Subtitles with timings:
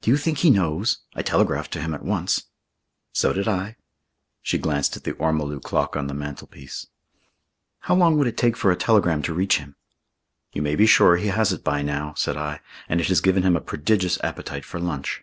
[0.00, 1.00] "Do you think he knows?
[1.14, 2.44] I telegraphed to him at once."
[3.12, 3.76] "So did I."
[4.40, 6.86] She glanced at the ormolu clock on the mantelpiece.
[7.80, 9.76] "How long would it take for a telegram to reach him?"
[10.54, 13.42] "You may be sure he has it by now," said I, "and it has given
[13.42, 15.22] him a prodigious appetite for lunch."